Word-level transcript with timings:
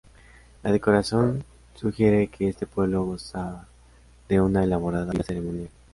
La 0.63 0.71
decoración 0.71 1.43
sugiere 1.75 2.27
que 2.29 2.47
este 2.49 2.65
pueblo 2.65 3.03
gozaba 3.05 3.67
de 4.27 4.41
una 4.41 4.63
elaborada 4.63 5.11
vida 5.11 5.21
ceremonial. 5.21 5.69